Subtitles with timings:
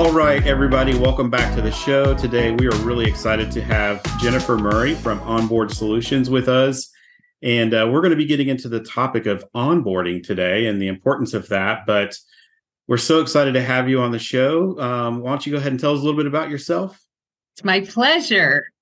[0.00, 2.14] All right, everybody, welcome back to the show.
[2.14, 6.90] Today, we are really excited to have Jennifer Murray from Onboard Solutions with us.
[7.42, 10.88] And uh, we're going to be getting into the topic of onboarding today and the
[10.88, 11.84] importance of that.
[11.86, 12.16] But
[12.88, 14.80] we're so excited to have you on the show.
[14.80, 16.98] Um, why don't you go ahead and tell us a little bit about yourself?
[17.52, 18.72] It's my pleasure.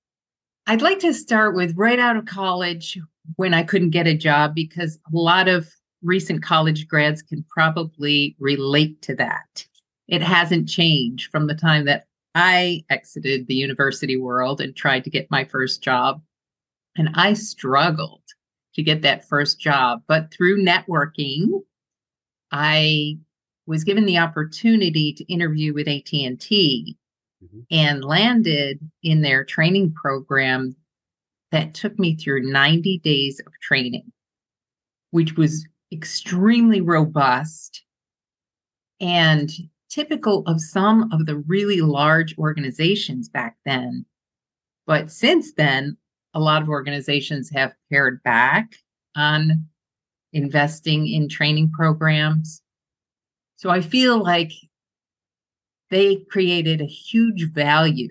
[0.67, 2.97] I'd like to start with right out of college
[3.35, 5.67] when I couldn't get a job because a lot of
[6.01, 9.65] recent college grads can probably relate to that.
[10.09, 12.05] It hasn't changed from the time that
[12.35, 16.21] I exited the university world and tried to get my first job.
[16.97, 18.23] And I struggled
[18.75, 21.61] to get that first job, but through networking,
[22.51, 23.17] I
[23.67, 26.97] was given the opportunity to interview with AT&T
[27.43, 27.59] mm-hmm.
[27.69, 30.75] and landed in their training program
[31.51, 34.11] that took me through 90 days of training,
[35.11, 37.83] which was extremely robust
[38.99, 39.51] and
[39.89, 44.05] typical of some of the really large organizations back then.
[44.85, 45.97] But since then,
[46.33, 48.75] a lot of organizations have pared back
[49.15, 49.65] on
[50.31, 52.61] investing in training programs
[53.59, 54.53] so I feel like
[55.89, 58.07] they created a huge value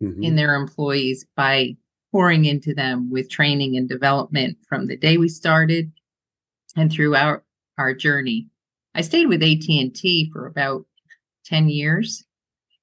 [0.00, 0.22] mm-hmm.
[0.22, 1.76] in their employees by
[2.12, 5.90] pouring into them with training and development from the day we started
[6.76, 7.42] and throughout
[7.78, 8.46] our journey.
[8.94, 10.86] I stayed with AT&T for about
[11.46, 12.24] 10 years.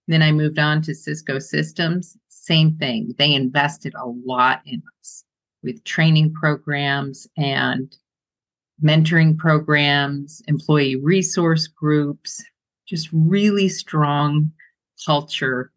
[0.08, 2.18] Then I moved on to Cisco Systems.
[2.30, 3.14] Same thing.
[3.18, 5.24] They invested a lot in us
[5.62, 7.96] with training programs and
[8.84, 12.44] mentoring programs, employee resource groups,
[12.86, 14.52] just really strong
[15.06, 15.72] culture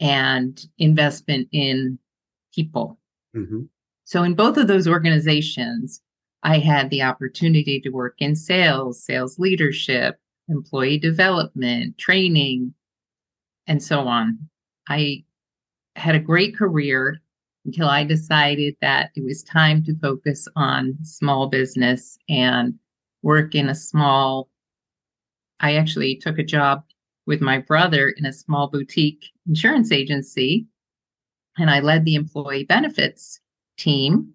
[0.00, 1.98] and investment in
[2.54, 2.98] people.
[3.36, 3.62] Mm-hmm.
[4.04, 6.00] So, in both of those organizations,
[6.42, 10.18] I had the opportunity to work in sales, sales leadership,
[10.48, 12.74] employee development, training,
[13.66, 14.38] and so on.
[14.88, 15.24] I
[15.96, 17.20] had a great career
[17.64, 22.74] until I decided that it was time to focus on small business and
[23.22, 24.48] work in a small.
[25.60, 26.84] I actually took a job
[27.26, 30.66] with my brother in a small boutique insurance agency,
[31.58, 33.40] and I led the employee benefits
[33.76, 34.32] team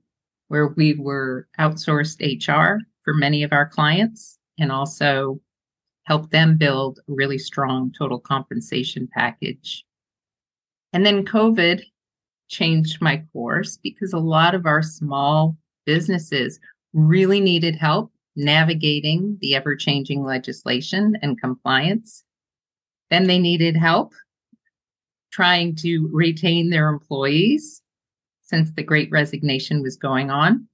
[0.50, 5.42] where we were outsourced HR for many of our clients and also
[6.04, 9.86] helped them build a really strong total compensation package.
[10.92, 11.82] And then COVID
[12.50, 16.60] changed my course because a lot of our small businesses
[16.94, 22.24] really needed help navigating the ever changing legislation and compliance.
[23.10, 24.14] Then they needed help
[25.32, 27.82] trying to retain their employees
[28.42, 30.68] since the great resignation was going on.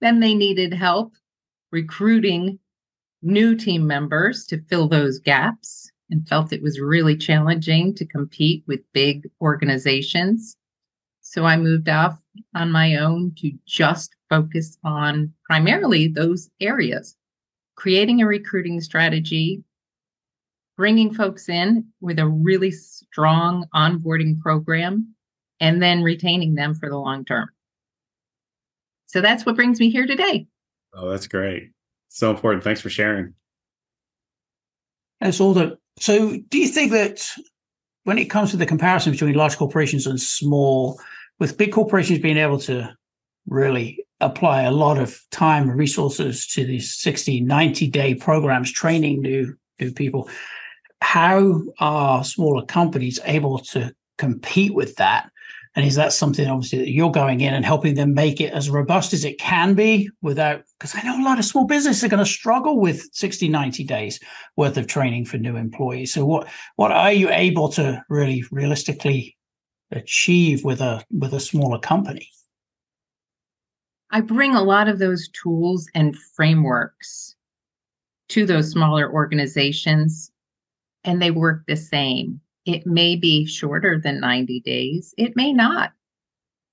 [0.00, 1.14] Then they needed help
[1.70, 2.58] recruiting
[3.22, 8.64] new team members to fill those gaps and felt it was really challenging to compete
[8.66, 10.56] with big organizations.
[11.20, 12.18] So I moved off
[12.54, 17.16] on my own to just focus on primarily those areas,
[17.76, 19.62] creating a recruiting strategy,
[20.76, 25.14] bringing folks in with a really strong onboarding program,
[25.60, 27.48] and then retaining them for the long term.
[29.06, 30.46] So that's what brings me here today.
[30.94, 31.70] Oh, that's great.
[32.12, 32.62] So important.
[32.62, 33.32] Thanks for sharing.
[35.20, 35.78] That's all that.
[35.98, 37.26] So, do you think that
[38.04, 41.00] when it comes to the comparison between large corporations and small,
[41.38, 42.94] with big corporations being able to
[43.46, 49.20] really apply a lot of time and resources to these 60 90 day programs training
[49.20, 50.28] new new people
[51.00, 55.28] how are smaller companies able to compete with that
[55.74, 58.68] and is that something obviously that you're going in and helping them make it as
[58.68, 62.08] robust as it can be without because i know a lot of small businesses are
[62.08, 64.20] going to struggle with 60 90 days
[64.56, 66.12] worth of training for new employees.
[66.12, 69.36] So what what are you able to really realistically
[69.90, 72.28] achieve with a with a smaller company?
[74.10, 77.34] I bring a lot of those tools and frameworks
[78.28, 80.30] to those smaller organizations
[81.04, 85.92] and they work the same it may be shorter than 90 days it may not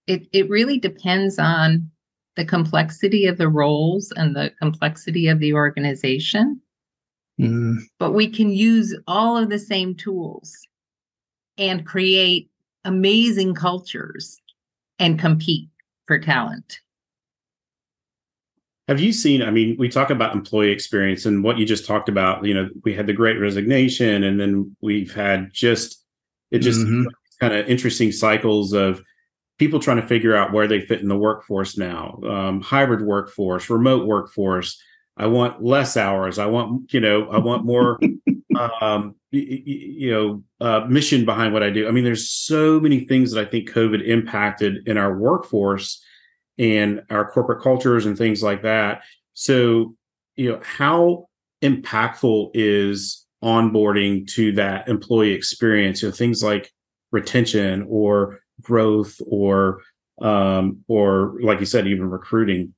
[0.07, 1.89] it it really depends on
[2.35, 6.61] the complexity of the roles and the complexity of the organization
[7.39, 7.77] mm.
[7.97, 10.55] but we can use all of the same tools
[11.57, 12.49] and create
[12.85, 14.41] amazing cultures
[14.97, 15.69] and compete
[16.07, 16.79] for talent.
[18.89, 19.43] Have you seen?
[19.43, 22.43] I mean, we talk about employee experience and what you just talked about.
[22.43, 26.03] You know, we had the great resignation, and then we've had just
[26.49, 27.05] it just mm-hmm.
[27.39, 28.99] kind of interesting cycles of
[29.59, 32.19] people trying to figure out where they fit in the workforce now.
[32.27, 34.81] Um, hybrid workforce, remote workforce.
[35.15, 36.39] I want less hours.
[36.39, 37.99] I want, you know, I want more
[38.81, 41.87] um, you, you know, uh, mission behind what I do.
[41.87, 46.03] I mean, there's so many things that I think COVID impacted in our workforce
[46.59, 49.01] and our corporate cultures and things like that.
[49.33, 49.95] So,
[50.35, 51.27] you know, how
[51.63, 56.01] impactful is onboarding to that employee experience?
[56.01, 56.71] You know, things like
[57.11, 59.81] retention or growth or
[60.21, 62.73] um, or like you said, even recruiting.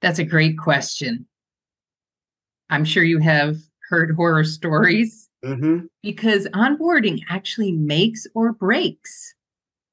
[0.00, 1.26] That's a great question.
[2.70, 3.56] I'm sure you have
[3.88, 5.86] heard horror stories Mm-hmm.
[6.02, 9.34] because onboarding actually makes or breaks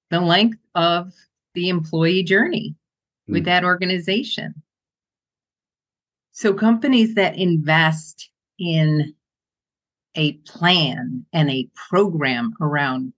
[0.10, 1.14] the length of
[1.54, 2.76] the employee journey
[3.28, 3.46] with Mm.
[3.46, 4.54] that organization.
[6.32, 8.30] So, companies that invest
[8.60, 9.14] in
[10.16, 13.14] a plan and a program around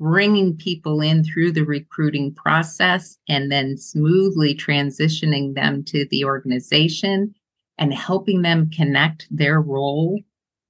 [0.00, 7.34] bringing people in through the recruiting process and then smoothly transitioning them to the organization
[7.78, 10.20] and helping them connect their role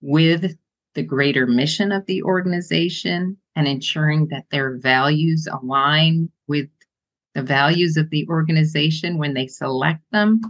[0.03, 0.57] with
[0.95, 6.69] the greater mission of the organization and ensuring that their values align with
[7.35, 10.41] the values of the organization when they select them.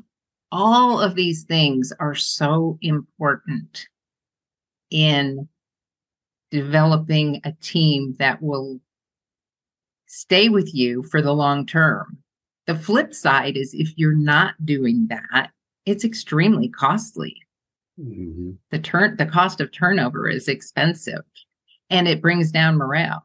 [0.50, 3.86] All of these things are so important
[4.90, 5.48] in
[6.50, 8.80] developing a team that will
[10.06, 12.18] stay with you for the long term.
[12.66, 15.50] The flip side is if you're not doing that,
[15.86, 17.42] it's extremely costly
[18.00, 18.52] Mm-hmm.
[18.70, 21.20] the turn the cost of turnover is expensive
[21.90, 23.22] and it brings down morale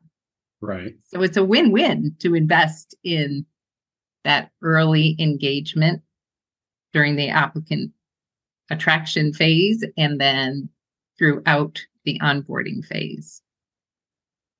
[0.61, 0.95] Right.
[1.05, 3.45] so it's a win-win to invest in
[4.23, 6.01] that early engagement
[6.93, 7.91] during the applicant
[8.71, 10.69] attraction phase and then
[11.17, 13.41] throughout the onboarding phase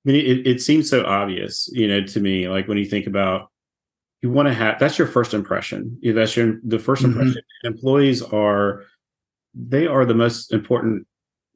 [0.06, 2.48] I mean, it, it seems so obvious, you know, to me.
[2.48, 3.52] Like when you think about,
[4.22, 6.00] you want to have that's your first impression.
[6.02, 7.06] That's your the 1st Mhm.
[7.08, 7.42] impression.
[7.66, 8.84] Employees are,
[9.54, 11.06] they are the most important.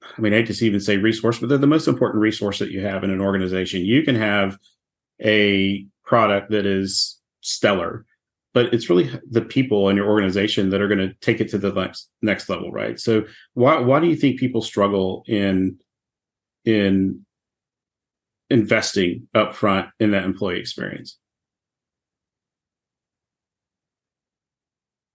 [0.02, 2.72] I mean, I hate to even say resource, but they're the most important resource that
[2.72, 3.86] you have in an organization.
[3.86, 4.58] You can have
[5.22, 8.06] a product that is stellar,
[8.54, 11.58] but it's really the people in your organization that are going to take it to
[11.58, 13.00] the next next level, right?
[13.00, 15.78] So, why why do you think people struggle in
[16.66, 17.26] in
[18.50, 21.18] investing upfront in that employee experience.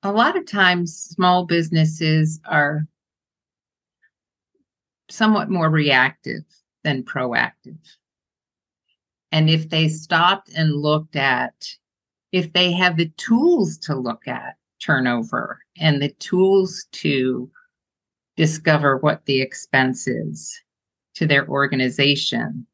[0.06, 2.86] a lot of times small businesses are
[5.08, 6.42] somewhat more reactive
[6.84, 7.78] than proactive.
[9.32, 11.54] And if they stopped and looked at,
[12.32, 17.50] if they have the tools to look at turnover and the tools to
[18.36, 20.58] discover what the expense is
[21.14, 22.66] to their organization,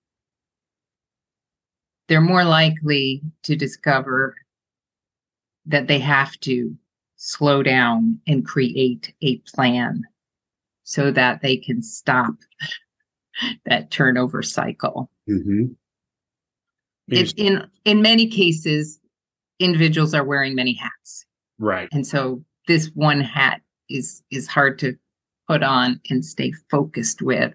[2.08, 4.34] they're more likely to discover
[5.66, 6.76] that they have to
[7.16, 10.02] slow down and create a plan
[10.84, 12.34] so that they can stop
[13.66, 15.10] that turnover cycle.
[15.28, 15.72] Mm-hmm.
[17.08, 18.98] If in in many cases,
[19.58, 21.26] individuals are wearing many hats,
[21.58, 21.88] right.
[21.92, 24.94] and so this one hat is is hard to
[25.48, 27.52] put on and stay focused with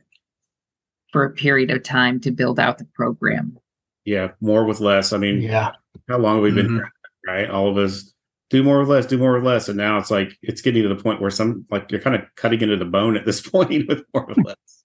[1.13, 3.57] for a period of time to build out the program.
[4.03, 5.13] Yeah, more with less.
[5.13, 5.71] I mean, Yeah.
[6.09, 6.75] how long have we been Mhm.
[6.75, 6.91] here,
[7.25, 7.49] right?
[7.49, 8.13] All of us
[8.49, 10.89] do more with less, do more with less, and now it's like it's getting to
[10.89, 13.87] the point where some like you're kind of cutting into the bone at this point
[13.87, 14.83] with more with less.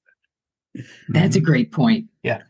[1.09, 1.47] That's a mm-hmm.
[1.47, 2.07] great point.
[2.23, 2.42] Yeah.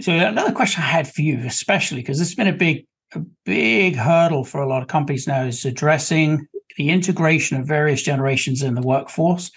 [0.00, 3.20] So another question I had for you, especially because this has been a big, a
[3.44, 8.62] big hurdle for a lot of companies now, is addressing the integration of various generations
[8.62, 9.52] in the workforce.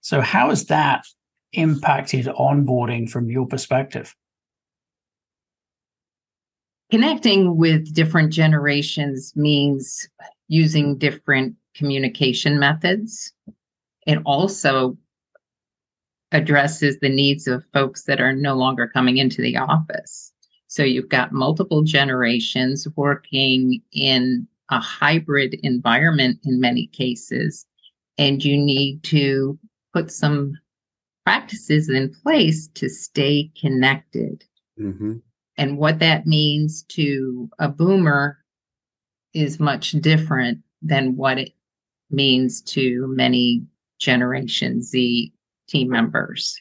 [0.00, 1.04] So how has that
[1.52, 4.14] impacted onboarding from your perspective?
[6.92, 10.06] Connecting with different generations means
[10.48, 13.32] using different communication methods.
[14.06, 14.98] It also
[16.32, 20.34] addresses the needs of folks that are no longer coming into the office.
[20.66, 27.64] So you've got multiple generations working in a hybrid environment in many cases,
[28.18, 29.58] and you need to
[29.94, 30.58] put some
[31.24, 34.44] practices in place to stay connected.
[34.78, 35.14] Mm-hmm.
[35.56, 38.38] And what that means to a boomer
[39.34, 41.52] is much different than what it
[42.10, 43.64] means to many
[43.98, 45.32] Generation Z
[45.68, 46.60] team members.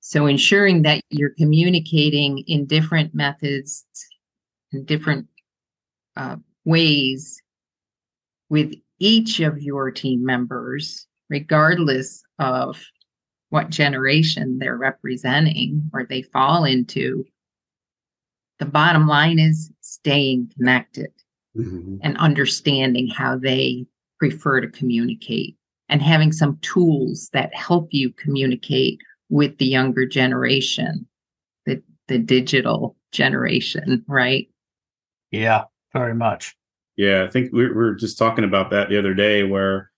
[0.00, 3.84] So ensuring that you're communicating in different methods
[4.72, 5.26] and different
[6.16, 7.40] uh, ways
[8.48, 12.82] with each of your team members, regardless of
[13.50, 17.24] what generation they're representing or they fall into.
[18.62, 21.10] The bottom line is staying connected
[21.54, 21.96] Mm-hmm.
[22.02, 23.84] and understanding how they
[24.18, 25.54] prefer to communicate
[25.90, 31.06] and having some tools that help you communicate with the younger generation,
[31.66, 34.48] the the digital generation, right?
[35.30, 36.56] Yeah, very much.
[36.96, 39.90] Yeah, I think we were just talking about that the other day where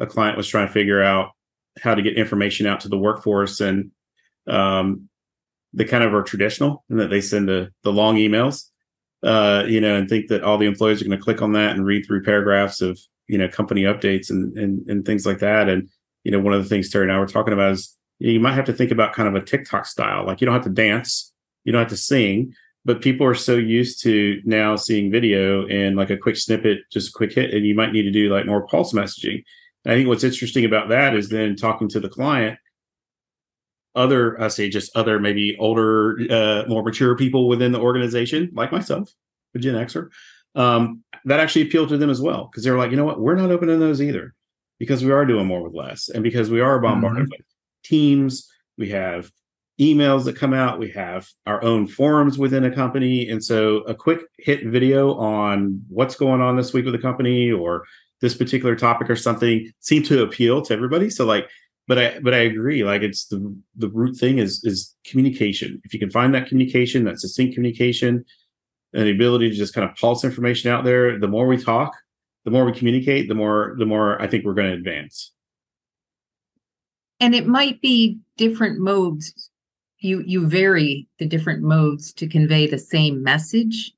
[0.00, 1.32] a client was trying to figure out
[1.82, 3.90] how to get information out to the workforce and
[4.46, 5.10] um,
[5.72, 8.64] they kind of are traditional and that they send the, the long emails,
[9.22, 11.74] uh, you know, and think that all the employees are going to click on that
[11.74, 12.98] and read through paragraphs of,
[13.28, 15.68] you know, company updates and, and, and things like that.
[15.68, 15.88] And,
[16.24, 18.40] you know, one of the things Terry and I were talking about is you, you
[18.40, 20.26] might have to think about kind of a TikTok style.
[20.26, 21.32] Like you don't have to dance,
[21.64, 22.52] you don't have to sing,
[22.84, 27.10] but people are so used to now seeing video and like a quick snippet, just
[27.10, 29.42] a quick hit, and you might need to do like more pulse messaging.
[29.86, 32.58] I think what's interesting about that is then talking to the client,
[33.94, 38.72] other I say just other maybe older, uh, more mature people within the organization, like
[38.72, 39.12] myself,
[39.54, 40.08] a Gen Xer,
[40.54, 43.34] um, that actually appealed to them as well because they're like, you know what, we're
[43.34, 44.34] not opening those either
[44.78, 47.30] because we are doing more with less, and because we are bombarded mm-hmm.
[47.30, 47.46] with
[47.84, 49.30] teams, we have
[49.80, 50.78] emails that come out.
[50.78, 53.28] We have our own forums within a company.
[53.28, 57.50] And so a quick hit video on what's going on this week with the company
[57.50, 57.84] or
[58.20, 61.10] this particular topic or something seemed to appeal to everybody.
[61.10, 61.48] So like,
[61.88, 62.84] but I but I agree.
[62.84, 65.80] Like it's the the root thing is is communication.
[65.84, 68.24] If you can find that communication, that succinct communication,
[68.92, 71.92] and the ability to just kind of pulse information out there, the more we talk,
[72.44, 75.32] the more we communicate, the more the more I think we're going to advance.
[77.20, 79.50] And it might be different modes
[80.02, 83.92] you you vary the different modes to convey the same message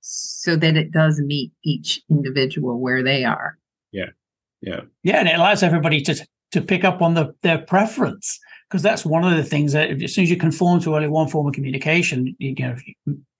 [0.00, 3.58] so that it does meet each individual where they are
[3.92, 4.06] yeah
[4.62, 6.14] yeah yeah and it allows everybody to
[6.52, 8.38] to pick up on the their preference
[8.68, 11.28] because that's one of the things that as soon as you conform to only one
[11.28, 12.76] form of communication you, you know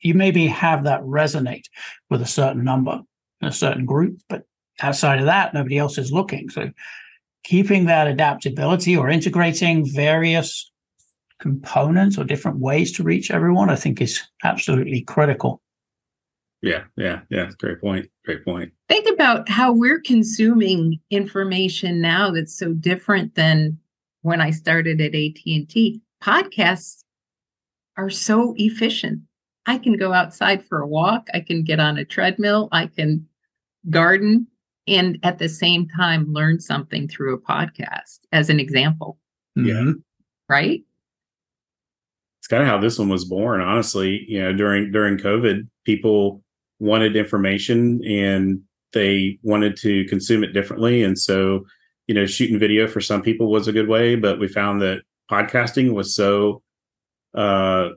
[0.00, 1.64] you maybe have that resonate
[2.08, 3.00] with a certain number
[3.42, 4.44] a certain group but
[4.80, 6.70] outside of that nobody else is looking so
[7.44, 10.70] keeping that adaptability or integrating various
[11.40, 15.60] components or different ways to reach everyone, I think is absolutely critical.
[16.62, 17.50] Yeah, yeah, yeah.
[17.58, 18.08] Great point.
[18.24, 18.72] Great point.
[18.88, 23.78] Think about how we're consuming information now that's so different than
[24.22, 26.00] when I started at AT&T.
[26.22, 27.04] Podcasts
[27.96, 29.20] are so efficient.
[29.66, 33.26] I can go outside for a walk, I can get on a treadmill, I can
[33.88, 34.46] garden
[34.86, 39.18] and at the same time learn something through a podcast as an example.
[39.56, 39.74] Yeah.
[39.74, 39.92] Mm-hmm.
[40.48, 40.82] Right?
[42.40, 46.42] It's kind of how this one was born honestly you know during during covid people
[46.80, 48.60] wanted information and
[48.92, 51.02] they wanted to consume it differently.
[51.02, 51.64] And so
[52.06, 55.02] you know shooting video for some people was a good way but we found that
[55.30, 56.60] podcasting was so
[57.34, 57.90] uh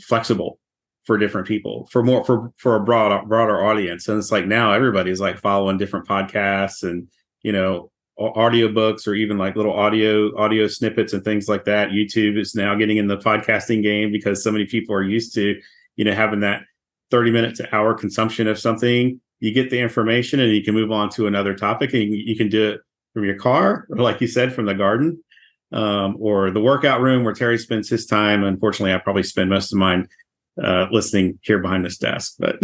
[0.00, 0.58] flexible
[1.04, 4.08] for different people for more for for a broad broader audience.
[4.08, 7.06] And it's like now everybody's like following different podcasts and
[7.42, 11.90] you know audiobooks or even like little audio audio snippets and things like that.
[11.90, 15.60] Youtube is now getting in the podcasting game because so many people are used to
[15.96, 16.62] you know having that
[17.10, 20.90] 30 minute to hour consumption of something you get the information and you can move
[20.90, 22.80] on to another topic and you can do it
[23.12, 25.22] from your car or like you said from the garden
[25.72, 29.72] um, or the workout room where terry spends his time unfortunately i probably spend most
[29.72, 30.08] of mine
[30.62, 32.56] uh, listening here behind this desk but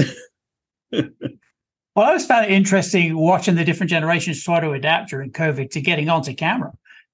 [1.97, 5.71] Well, I always found it interesting watching the different generations try to adapt during COVID
[5.73, 6.73] to getting onto camera.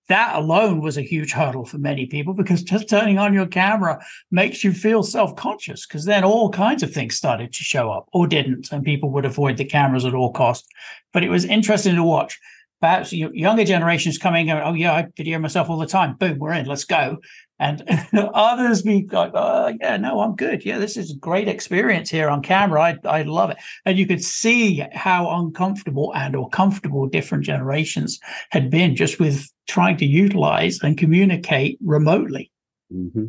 [0.08, 4.04] That alone was a huge hurdle for many people because just turning on your camera
[4.30, 8.08] makes you feel self conscious because then all kinds of things started to show up
[8.12, 10.68] or didn't, and people would avoid the cameras at all costs.
[11.12, 12.38] But it was interesting to watch.
[12.80, 16.14] Perhaps younger generations coming and oh yeah i video myself all the time.
[16.16, 17.18] Boom we're in let's go
[17.58, 17.82] and
[18.34, 20.64] others be like oh yeah no i'm good.
[20.64, 22.82] Yeah this is a great experience here on camera.
[22.82, 23.58] I, I love it.
[23.84, 28.18] And you could see how uncomfortable and or comfortable different generations
[28.50, 32.50] had been just with trying to utilize and communicate remotely.
[32.92, 33.26] Mm-hmm.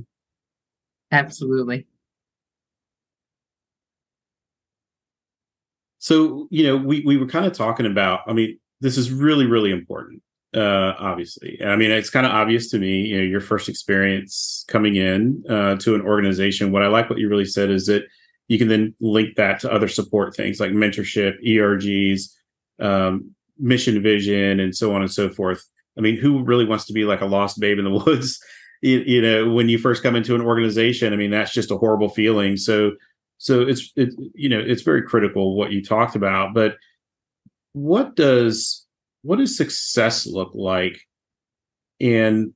[1.11, 1.87] absolutely.
[5.99, 9.45] So you know we, we were kind of talking about i mean this is really
[9.45, 10.21] really important
[10.55, 11.59] uh obviously.
[11.63, 15.43] I mean it's kind of obvious to me you know your first experience coming in
[15.49, 16.71] uh to an organization.
[16.71, 18.03] What i like what you really said is that
[18.47, 22.33] you can then link that to other support things like mentorship ERGs
[22.79, 25.63] um, mission vision and so on and so forth.
[25.97, 28.39] I mean who really wants to be like a lost babe in the woods
[28.81, 31.13] you, you know when you first come into an organization?
[31.13, 32.57] I mean that's just a horrible feeling.
[32.57, 32.91] So
[33.37, 36.53] so it's it, you know it's very critical what you talked about.
[36.53, 36.75] But
[37.73, 38.85] what does
[39.21, 40.99] what does success look like
[41.99, 42.53] and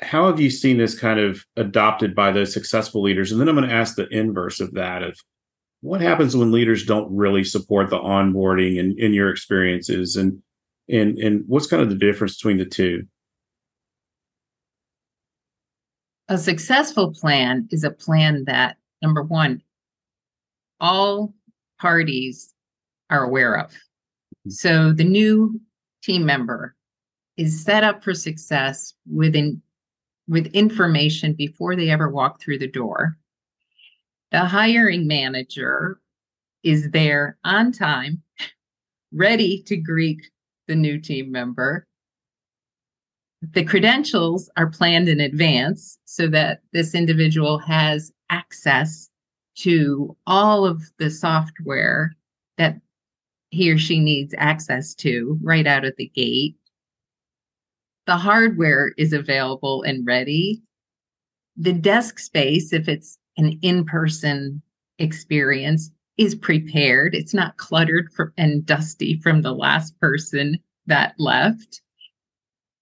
[0.00, 3.56] how have you seen this kind of adopted by those successful leaders and then i'm
[3.56, 5.16] going to ask the inverse of that of
[5.80, 10.42] what happens when leaders don't really support the onboarding and in your experiences and
[10.88, 13.06] And and what's kind of the difference between the two?
[16.28, 19.62] A successful plan is a plan that number one,
[20.80, 21.34] all
[21.80, 22.54] parties
[23.10, 23.70] are aware of.
[23.70, 24.50] Mm-hmm.
[24.50, 25.60] So the new
[26.06, 26.74] team member
[27.36, 29.60] is set up for success within
[30.28, 33.16] with information before they ever walk through the door.
[34.32, 36.00] The hiring manager
[36.64, 38.22] is there on time,
[39.12, 40.20] ready to greet
[40.66, 41.86] the new team member.
[43.52, 49.08] The credentials are planned in advance so that this individual has access
[49.58, 52.16] to all of the software
[52.58, 52.80] that
[53.50, 56.56] he or she needs access to right out of the gate.
[58.06, 60.62] The hardware is available and ready.
[61.56, 64.62] The desk space, if it's an in person
[64.98, 67.14] experience, is prepared.
[67.14, 71.82] It's not cluttered for, and dusty from the last person that left.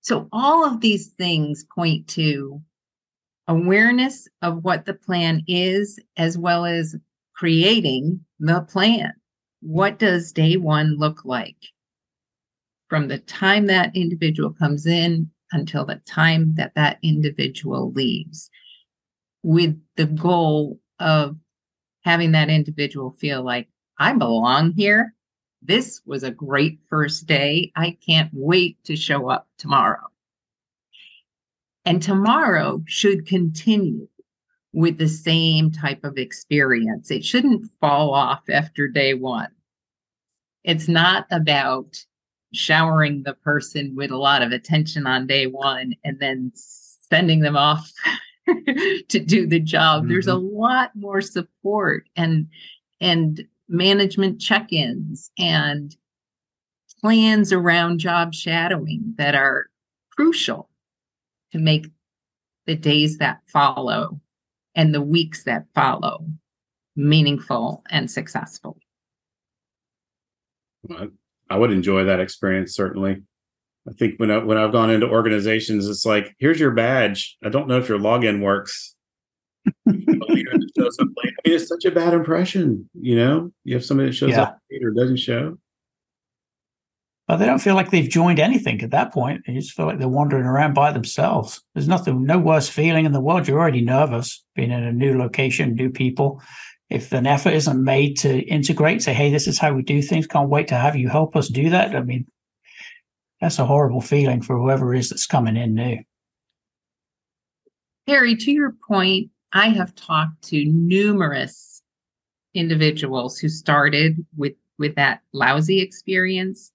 [0.02, 2.60] So, all of these things point to
[3.48, 6.94] awareness of what the plan is, as well as
[7.34, 9.12] creating the plan.
[9.66, 11.56] What does day one look like?
[12.90, 18.50] From the time that individual comes in until the time that that individual leaves,
[19.42, 21.38] with the goal of
[22.02, 23.68] having that individual feel like,
[23.98, 25.14] I belong here.
[25.62, 27.72] This was a great first day.
[27.74, 30.08] I can't wait to show up tomorrow.
[31.86, 34.08] And tomorrow should continue
[34.74, 37.10] with the same type of experience.
[37.10, 39.48] It shouldn't fall off after day one.
[40.64, 41.96] It's not about
[42.52, 47.56] showering the person with a lot of attention on day one and then sending them
[47.56, 47.90] off
[49.08, 50.02] to do the job.
[50.02, 50.10] Mm-hmm.
[50.10, 52.48] There's a lot more support and
[53.00, 55.96] and management check-ins and
[57.00, 59.66] plans around job shadowing that are
[60.10, 60.68] crucial
[61.52, 61.86] to make
[62.66, 64.20] the days that follow
[64.74, 66.24] and the weeks that follow
[66.96, 68.78] meaningful and successful.
[71.50, 73.22] I would enjoy that experience certainly.
[73.88, 77.36] I think when I, when I've gone into organizations, it's like, here's your badge.
[77.44, 78.94] I don't know if your login works.
[79.66, 80.46] I mean,
[81.44, 82.88] it's such a bad impression.
[82.94, 84.42] You know, you have somebody that shows yeah.
[84.42, 85.58] up or doesn't show.
[87.26, 89.44] But they don't feel like they've joined anything at that point.
[89.46, 91.62] They just feel like they're wandering around by themselves.
[91.74, 93.48] There's nothing, no worse feeling in the world.
[93.48, 96.42] You're already nervous being in a new location, new people.
[96.90, 100.26] If an effort isn't made to integrate, say, hey, this is how we do things,
[100.26, 101.96] can't wait to have you help us do that.
[101.96, 102.26] I mean,
[103.40, 105.98] that's a horrible feeling for whoever it is that's coming in new.
[108.06, 111.82] Harry, to your point, I have talked to numerous
[112.52, 116.72] individuals who started with with that lousy experience.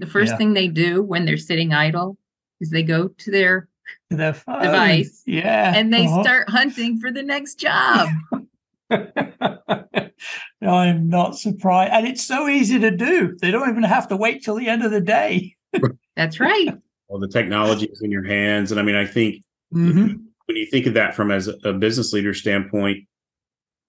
[0.00, 0.36] The first yeah.
[0.38, 2.16] thing they do when they're sitting idle
[2.60, 3.68] is they go to their,
[4.08, 6.22] their device, yeah, and they uh-huh.
[6.22, 8.08] start hunting for the next job.
[10.62, 13.36] I'm not surprised, and it's so easy to do.
[13.40, 15.54] They don't even have to wait till the end of the day.
[16.16, 16.70] That's right.
[17.08, 18.70] Well, the technology is in your hands.
[18.70, 19.42] And I mean, I think
[19.74, 20.16] mm-hmm.
[20.46, 23.06] when you think of that from as a business leader standpoint,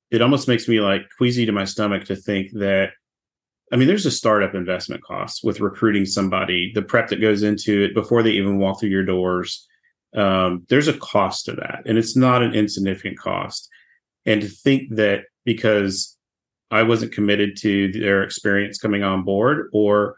[0.10, 2.89] it almost makes me like queasy to my stomach to think that
[3.72, 7.84] I mean, there's a startup investment cost with recruiting somebody, the prep that goes into
[7.84, 9.68] it before they even walk through your doors.
[10.14, 13.70] Um, there's a cost to that, and it's not an insignificant cost.
[14.26, 16.18] And to think that because
[16.70, 20.18] I wasn't committed to their experience coming on board, or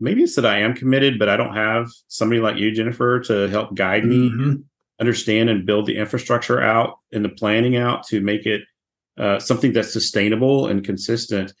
[0.00, 3.48] maybe it's that I am committed, but I don't have somebody like you, Jennifer, to
[3.48, 4.54] help guide me mm-hmm.
[5.00, 8.62] understand and build the infrastructure out and the planning out to make it
[9.16, 11.52] uh, something that's sustainable and consistent.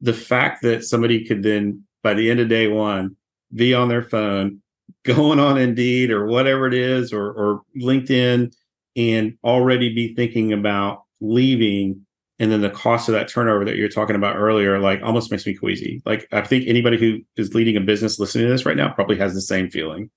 [0.00, 3.16] The fact that somebody could then, by the end of day one,
[3.54, 4.62] be on their phone,
[5.04, 8.54] going on Indeed or whatever it is, or, or LinkedIn,
[8.96, 12.06] and already be thinking about leaving
[12.40, 15.46] and then the cost of that turnover that you're talking about earlier like almost makes
[15.46, 16.02] me queasy.
[16.06, 19.18] Like i think anybody who is leading a business listening to this right now probably
[19.18, 20.10] has the same feeling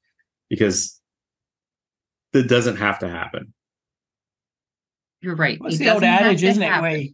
[0.49, 0.99] because
[2.31, 3.53] that doesn't have to happen.
[5.21, 5.59] You're right.
[5.59, 7.13] What's the old adage isn't it way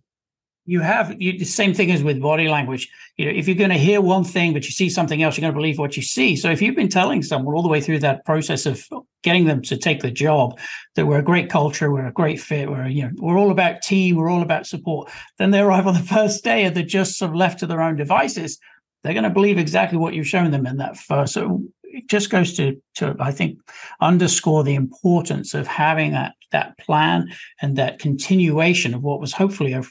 [0.69, 2.87] you have you, the same thing as with body language.
[3.17, 5.41] You know, if you're going to hear one thing but you see something else, you're
[5.41, 6.35] going to believe what you see.
[6.35, 8.87] So if you've been telling someone all the way through that process of
[9.23, 10.59] getting them to take the job
[10.95, 13.81] that we're a great culture, we're a great fit, we're you know we're all about
[13.81, 17.17] team, we're all about support, then they arrive on the first day and they're just
[17.17, 18.59] sort of left to their own devices.
[19.03, 21.33] They're going to believe exactly what you've shown them in that first.
[21.33, 23.57] So it just goes to to I think
[24.01, 29.73] underscore the importance of having that that plan and that continuation of what was hopefully
[29.73, 29.83] a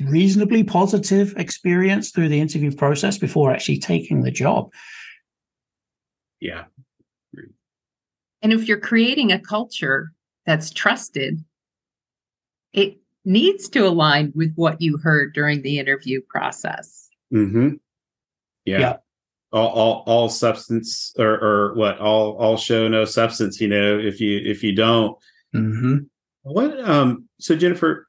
[0.00, 4.72] reasonably positive experience through the interview process before actually taking the job.
[6.40, 6.64] Yeah.
[8.42, 10.12] And if you're creating a culture
[10.46, 11.44] that's trusted,
[12.72, 17.08] it needs to align with what you heard during the interview process.
[17.32, 17.74] Mm-hmm.
[18.64, 18.78] Yeah.
[18.80, 18.96] Yeah.
[19.52, 21.98] All, all, all substance or, or what?
[21.98, 23.60] All, all show, no substance.
[23.60, 25.16] You know, if you if you don't,
[25.54, 25.96] Mm-hmm.
[26.44, 26.80] what?
[26.80, 27.28] Um.
[27.38, 28.08] So Jennifer,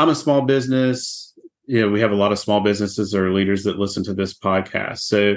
[0.00, 1.34] I'm a small business.
[1.66, 4.32] You know, we have a lot of small businesses or leaders that listen to this
[4.32, 5.00] podcast.
[5.00, 5.34] So,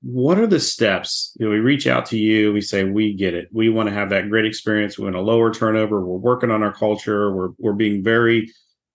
[0.00, 1.36] what are the steps?
[1.38, 2.54] You know, we reach out to you.
[2.54, 3.48] We say we get it.
[3.52, 4.98] We want to have that great experience.
[4.98, 6.00] We want a lower turnover.
[6.00, 7.30] We're working on our culture.
[7.30, 8.50] We're we're being very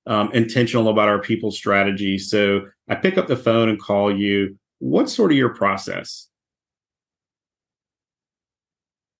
[0.07, 2.17] um, intentional about our people strategy.
[2.17, 4.57] So I pick up the phone and call you.
[4.79, 6.27] What's sort of your process?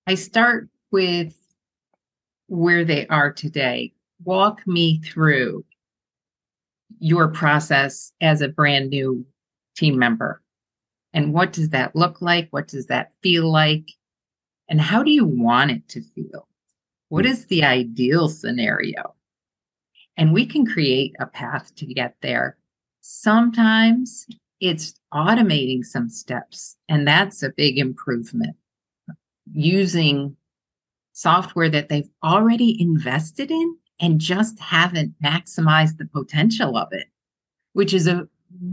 [0.08, 1.32] I start with
[2.48, 3.92] where they are today.
[4.24, 5.64] Walk me through
[6.98, 9.26] your process as a brand new
[9.76, 10.42] team member.
[11.12, 12.48] And what does that look like?
[12.50, 13.90] What does that feel like?
[14.68, 16.46] And how do you want it to feel?
[17.08, 19.14] What is the ideal scenario?
[20.16, 22.56] And we can create a path to get there.
[23.00, 24.26] Sometimes
[24.60, 28.54] it's automating some steps, and that's a big improvement.
[29.52, 30.36] Using
[31.12, 37.06] software that they've already invested in and just haven't maximized the potential of it,
[37.74, 38.26] which is a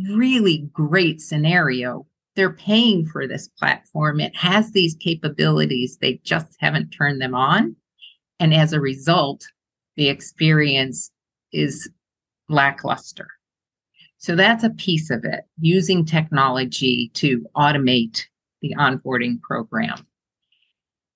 [0.10, 2.08] really great scenario.
[2.36, 4.20] They're paying for this platform.
[4.20, 5.98] It has these capabilities.
[5.98, 7.76] They just haven't turned them on.
[8.40, 9.46] And as a result,
[9.96, 11.12] the experience
[11.52, 11.90] is
[12.50, 13.28] lackluster.
[14.20, 18.24] So that's a piece of it, using technology to automate
[18.62, 20.08] the onboarding program.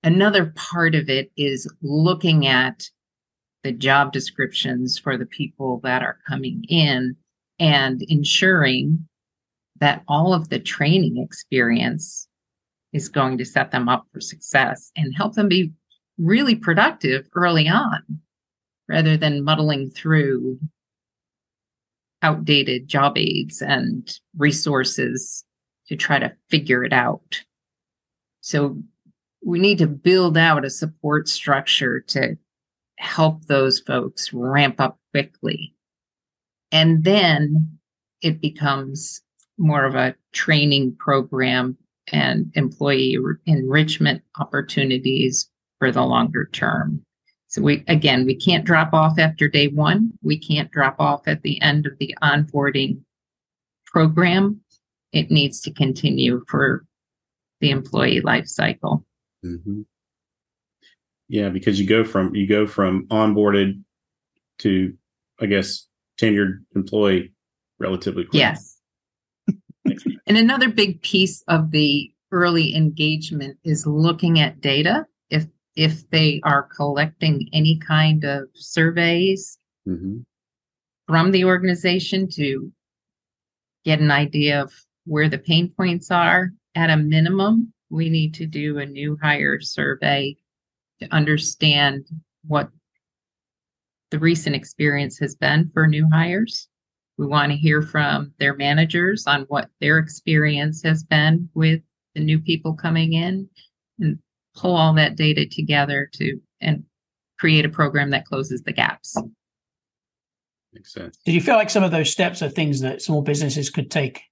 [0.04, 2.88] Another part of it is looking at
[3.64, 7.16] the job descriptions for the people that are coming in
[7.58, 9.06] and ensuring
[9.80, 12.28] that all of the training experience
[12.92, 15.72] is going to set them up for success and help them be
[16.18, 18.02] really productive early on
[18.88, 20.58] rather than muddling through
[22.22, 25.44] outdated job aids and resources
[25.88, 27.42] to try to figure it out.
[28.40, 28.80] So
[29.44, 32.36] we need to build out a support structure to
[33.02, 35.74] help those folks ramp up quickly.
[36.70, 37.78] And then
[38.22, 39.20] it becomes
[39.58, 41.76] more of a training program
[42.12, 47.04] and employee enrichment opportunities for the longer term.
[47.48, 50.12] So we again, we can't drop off after day 1.
[50.22, 53.00] We can't drop off at the end of the onboarding
[53.86, 54.60] program.
[55.12, 56.86] It needs to continue for
[57.60, 59.04] the employee life cycle.
[59.44, 59.82] Mm-hmm.
[61.32, 63.82] Yeah, because you go from you go from onboarded
[64.58, 64.92] to,
[65.40, 65.86] I guess,
[66.20, 67.32] tenured employee
[67.80, 68.34] relatively quick.
[68.34, 68.78] Yes.
[70.26, 75.06] and another big piece of the early engagement is looking at data.
[75.30, 80.18] If if they are collecting any kind of surveys Mm-hmm.
[81.08, 82.70] from the organization to
[83.84, 84.72] get an idea of
[85.06, 89.60] where the pain points are, at a minimum, we need to do a new hire
[89.60, 90.36] survey
[91.02, 92.06] to understand
[92.46, 92.70] what
[94.10, 96.68] the recent experience has been for new hires.
[97.18, 101.80] We want to hear from their managers on what their experience has been with
[102.14, 103.48] the new people coming in
[103.98, 104.18] and
[104.54, 106.84] pull all that data together to and
[107.38, 109.16] create a program that closes the gaps.
[110.72, 111.18] Makes sense.
[111.24, 114.22] Do you feel like some of those steps are things that small businesses could take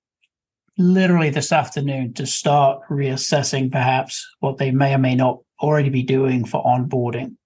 [0.78, 6.02] literally this afternoon to start reassessing perhaps what they may or may not already be
[6.02, 7.36] doing for onboarding?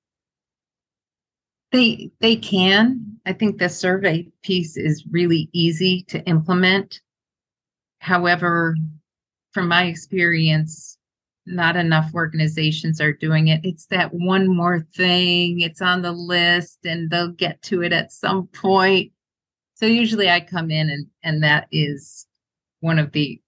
[1.73, 3.19] They they can.
[3.27, 7.01] I think the survey piece is really easy to implement.
[7.99, 8.77] However,
[9.53, 10.99] from my experience,
[11.47, 13.61] not enough organizations are doing it.
[13.65, 18.13] It's that one more thing, it's on the list and they'll get to it at
[18.13, 19.13] some point.
[19.75, 22.27] So usually I come in and and that is
[22.81, 23.41] one of the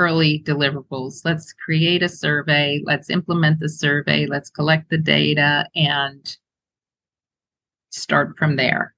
[0.00, 1.20] early deliverables.
[1.24, 6.36] Let's create a survey, let's implement the survey, let's collect the data and
[7.90, 8.94] start from there.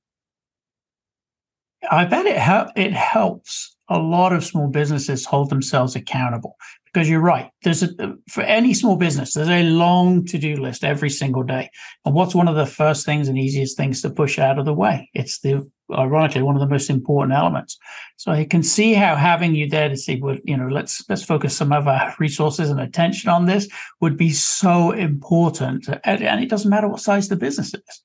[1.91, 6.57] I bet it hel- it helps a lot of small businesses hold themselves accountable
[6.93, 7.51] because you're right.
[7.63, 11.71] There's a for any small business, there's a long to-do list every single day.
[12.05, 14.75] And what's one of the first things and easiest things to push out of the
[14.75, 15.09] way?
[15.15, 17.79] It's the ironically one of the most important elements.
[18.17, 21.25] So I can see how having you there to say, well, you know, let's let's
[21.25, 23.69] focus some of our resources and attention on this
[24.01, 25.89] would be so important.
[26.05, 28.03] And it doesn't matter what size the business is.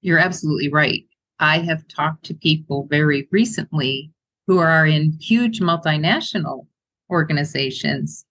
[0.00, 1.04] You're absolutely right.
[1.38, 4.10] I have talked to people very recently
[4.46, 6.66] who are in huge multinational
[7.10, 8.24] organizations.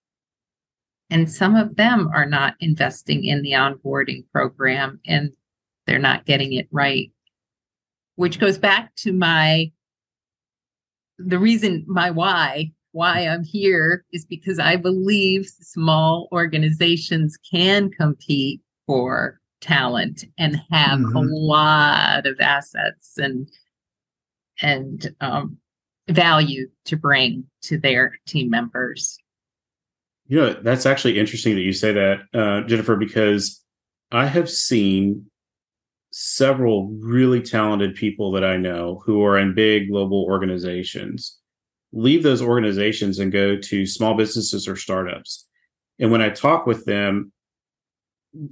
[1.10, 5.30] And some of them are not investing in the onboarding program and
[5.86, 7.10] they're not getting it right,
[8.16, 9.70] which goes back to my
[11.18, 18.60] the reason my why why I'm here is because I believe small organizations can compete
[18.86, 21.16] for talent and have mm-hmm.
[21.16, 23.48] a lot of assets and
[24.62, 25.58] and um,
[26.08, 29.18] value to bring to their team members.
[30.26, 33.62] You know, that's actually interesting that you say that, uh, Jennifer, because
[34.10, 35.26] I have seen
[36.12, 41.40] several really talented people that I know who are in big global organizations
[41.94, 45.46] leave those organizations and go to small businesses or startups.
[46.00, 47.32] And when I talk with them,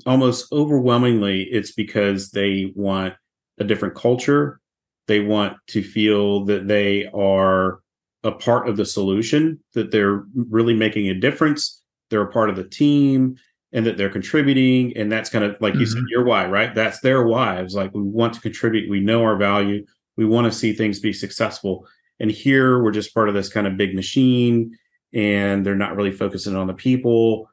[0.06, 3.14] almost overwhelmingly, it's because they want
[3.58, 4.60] a different culture.
[5.08, 7.80] They want to feel that they are
[8.24, 11.82] a part of the solution, that they're really making a difference.
[12.10, 13.36] They're a part of the team
[13.72, 14.96] and that they're contributing.
[14.96, 15.80] And that's kind of like mm-hmm.
[15.80, 16.08] you said, mm-hmm.
[16.10, 16.74] your why, right?
[16.74, 17.60] That's their why.
[17.60, 18.90] It's like we want to contribute.
[18.90, 19.84] We know our value.
[20.16, 21.86] We want to see things be successful.
[22.20, 24.76] And here we're just part of this kind of big machine
[25.12, 27.48] and they're not really focusing on the people.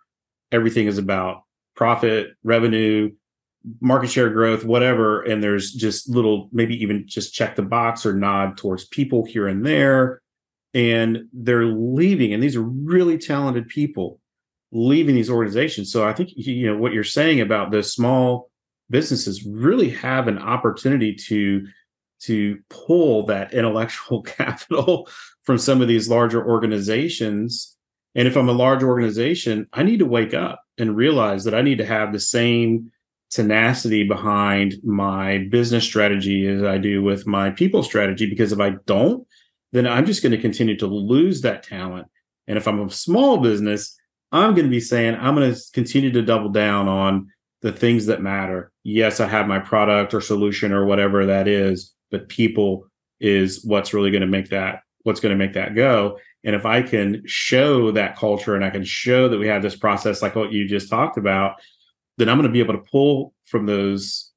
[0.51, 1.43] Everything is about
[1.75, 3.11] profit, revenue,
[3.81, 5.21] market share growth, whatever.
[5.21, 9.47] And there's just little, maybe even just check the box or nod towards people here
[9.47, 10.21] and there.
[10.73, 12.33] And they're leaving.
[12.33, 14.19] And these are really talented people
[14.71, 15.91] leaving these organizations.
[15.91, 18.49] So I think, you know, what you're saying about those small
[18.89, 21.67] businesses really have an opportunity to
[22.21, 25.09] to pull that intellectual capital
[25.43, 27.75] from some of these larger organizations.
[28.13, 31.61] And if I'm a large organization, I need to wake up and realize that I
[31.61, 32.91] need to have the same
[33.29, 38.27] tenacity behind my business strategy as I do with my people strategy.
[38.27, 39.27] Because if I don't,
[39.71, 42.07] then I'm just going to continue to lose that talent.
[42.47, 43.95] And if I'm a small business,
[44.31, 47.27] I'm going to be saying, I'm going to continue to double down on
[47.61, 48.71] the things that matter.
[48.83, 52.87] Yes, I have my product or solution or whatever that is, but people
[53.19, 56.65] is what's really going to make that what's going to make that go and if
[56.65, 60.35] i can show that culture and i can show that we have this process like
[60.35, 61.55] what you just talked about
[62.19, 64.31] then i'm going to be able to pull from those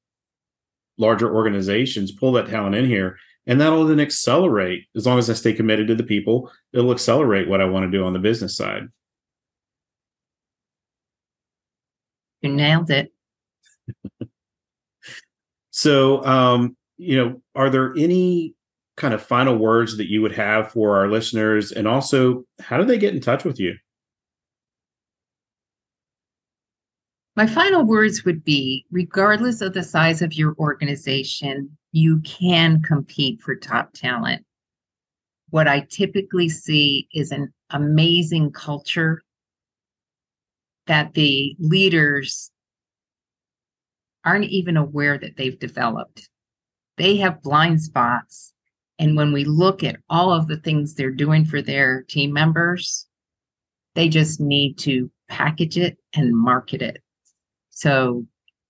[0.97, 5.33] larger organizations pull that talent in here and that'll then accelerate as long as i
[5.33, 8.57] stay committed to the people it'll accelerate what i want to do on the business
[8.57, 8.87] side
[12.41, 13.11] you nailed it
[15.71, 18.55] so um you know, are there any
[18.95, 21.71] kind of final words that you would have for our listeners?
[21.71, 23.75] And also, how do they get in touch with you?
[27.35, 33.41] My final words would be regardless of the size of your organization, you can compete
[33.41, 34.45] for top talent.
[35.49, 39.21] What I typically see is an amazing culture
[40.87, 42.51] that the leaders
[44.25, 46.29] aren't even aware that they've developed
[46.97, 48.53] they have blind spots.
[48.99, 53.07] And when we look at all of the things they're doing for their team members,
[53.95, 57.02] they just need to package it and market it.
[57.73, 58.25] So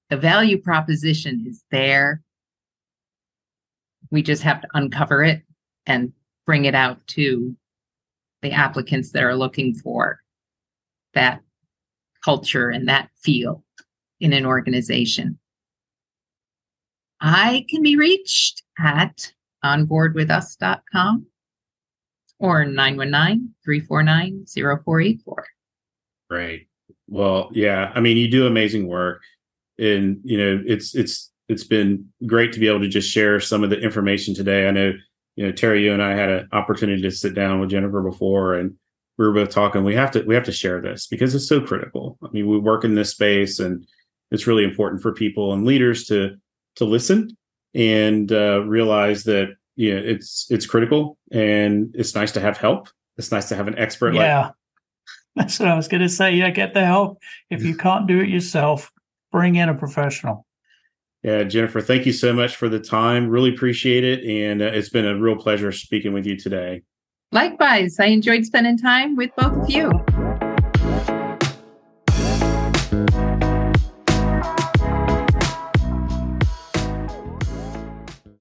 [0.10, 2.22] the value proposition is there.
[4.12, 5.42] We just have to uncover it
[5.86, 6.12] and
[6.46, 7.56] bring it out to
[8.42, 10.20] the applicants that are looking for
[11.14, 11.42] that
[12.24, 13.64] culture and that feel
[14.20, 15.40] in an organization.
[17.20, 21.26] I can be reached at onboardwithus.com
[22.40, 25.44] or 919-349-0484.
[26.30, 26.68] Right.
[27.08, 27.92] Well, yeah.
[27.94, 29.22] I mean, you do amazing work.
[29.80, 33.64] And you know, it's it's it's been great to be able to just share some
[33.64, 34.68] of the information today.
[34.68, 34.94] I know,
[35.36, 38.54] you know, Terry, you and I had an opportunity to sit down with Jennifer before
[38.56, 38.76] and
[39.18, 39.84] we were both talking.
[39.84, 42.18] We have to we have to share this because it's so critical.
[42.24, 43.86] I mean, we work in this space and
[44.32, 46.36] it's really important for people and leaders to
[46.76, 47.36] to listen
[47.74, 52.90] and uh, realize that yeah, it's it's critical and it's nice to have help.
[53.18, 54.14] It's nice to have an expert.
[54.14, 54.54] Yeah, like-
[55.36, 56.36] that's what I was going to say.
[56.36, 57.20] Yeah, get the help
[57.50, 58.92] if you can't do it yourself.
[59.32, 60.46] Bring in a professional.
[61.24, 63.30] Yeah, Jennifer, thank you so much for the time.
[63.30, 66.84] Really appreciate it, and uh, it's been a real pleasure speaking with you today.
[67.32, 69.90] Likewise, I enjoyed spending time with both of you.